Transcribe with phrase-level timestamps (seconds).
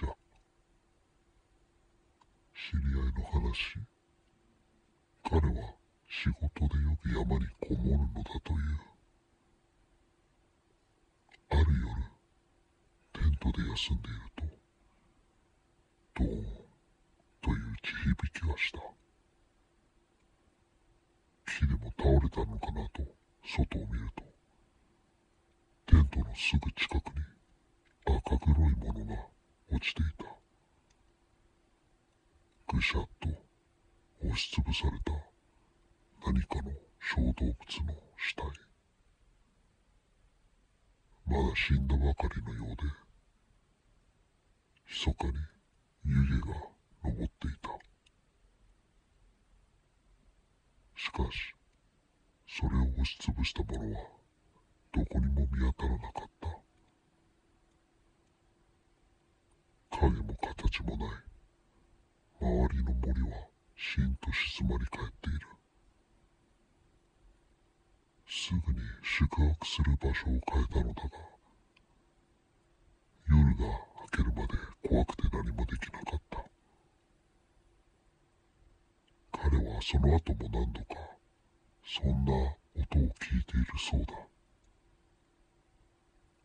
[0.00, 0.16] 者
[2.54, 3.78] 知り合いの話。
[5.22, 5.74] 彼は
[6.08, 8.80] 仕事でよく山にこもるのだという。
[11.50, 12.02] ある夜
[13.12, 14.44] テントで休んでいると
[16.14, 16.44] ドーン
[17.42, 18.80] という地響きがした。
[21.46, 23.02] 木でも倒れたのかなと
[23.44, 24.24] 外を見ると
[25.86, 27.24] テントのすぐ近くに
[28.06, 29.34] 赤黒いものが
[29.70, 30.24] 落ちていた。
[32.68, 33.28] ぐしゃっと
[34.22, 35.12] 押しつぶされた
[36.26, 37.54] 何かの小動物
[37.86, 38.44] の死体。
[41.26, 42.82] まだ死んだばかりのようで
[44.86, 45.32] 密かに
[46.04, 46.54] 湯気が
[47.02, 47.70] 昇っていた。
[50.96, 51.54] しかし
[52.46, 54.00] それを押しつぶしたものは
[54.92, 56.23] どこにも見当たらなかった。
[60.04, 61.08] 影も形もない。
[62.40, 65.46] 周りの森はしんと静まり返っている。
[68.28, 71.10] すぐに宿泊する場所を変えたのだが
[73.28, 74.54] 夜が明けるまで
[74.88, 76.44] 怖くて何もできなかった。
[79.32, 80.96] 彼はその後も何度か
[81.82, 84.14] そんな音を聞いているそうだ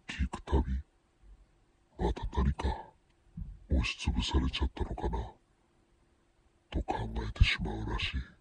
[0.08, 0.64] 聞くたび
[1.98, 2.90] また何か
[3.80, 5.32] 押しつぶされちゃったのかな
[6.70, 6.96] と考
[7.28, 8.39] えてしまうらしい。